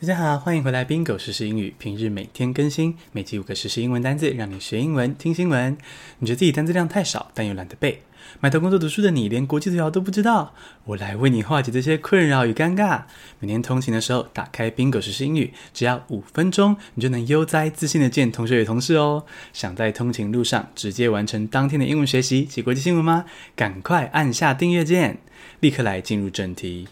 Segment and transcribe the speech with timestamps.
[0.00, 1.74] 大家好，欢迎回来 Bingo 时英语。
[1.78, 5.76] 平日每天更新，每集五个时英文单字，让你学英文、听新闻。
[6.20, 8.00] 你觉得自己单字量太少，但又懒得背，
[8.40, 10.54] 埋头工作读书的你，连国际头条都不知道。
[10.84, 13.02] 我来为你化解这些困扰与尴尬。
[13.40, 19.26] 每天通勤的时候，打开 Bingo 时英语，只要五分钟，你就能悠哉自信地见同学与同事哦。
[19.52, 23.26] 想在通勤路上直接完成当天的英文学习及国际新闻吗？
[23.54, 25.18] 赶快按下订阅键，
[25.60, 26.88] 立刻来进入正题。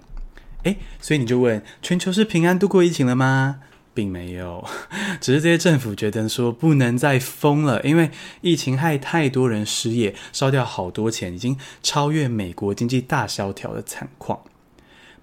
[0.64, 3.62] 诶，所以你就问：全球是平安度过疫情了吗？
[3.94, 4.66] 并没有，
[5.22, 14.42] 只是这些政府觉得说不能再封了，因为疫情害太多人失业，烧掉好多钱，已经超越美国经济大萧条的惨况。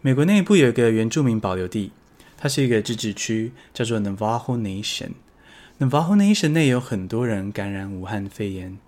[0.00, 1.92] 美国内部有一个原住民保留地，
[2.38, 5.10] 它是一个自治区，叫做 Navajo Nation。
[5.78, 8.78] Navajo Nation 内有很多人感染武汉肺炎。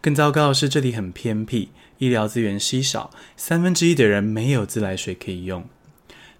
[0.00, 1.68] 更糟糕的是，这里很偏僻，
[1.98, 5.64] 医疗资源稀少，三分之一的人没有自来水可以用。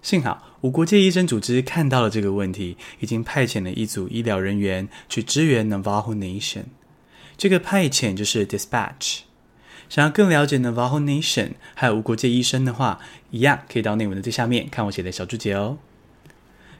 [0.01, 6.63] 幸好，无国界医生组织看到了这个问题，已经派遣了一组医疗人员去支援 Navajo Nation。
[7.41, 9.21] 这个派遣就是 dispatch。
[9.89, 12.99] 想要更了解 Navajo Nation 还有无国界医生的话，
[13.31, 15.79] 一样可以到内文的最下面看我写的小注解哦。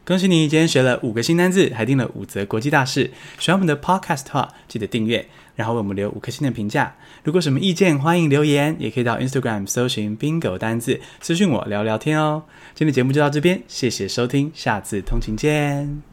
[0.05, 3.09] 恭喜你，今天学了五个新单字，还订了五则国际大事。
[3.39, 6.95] 喜欢我们的 podcast 的话，记得订阅，然后为我们留五颗星的评价。
[7.23, 12.43] 如果什么意见，欢迎留言，也可以到 Instagram 搜寻 Bingo 单字，私讯我聊聊天哦。
[12.75, 16.03] 今天的节目就到这边，谢谢收听，下次通勤见。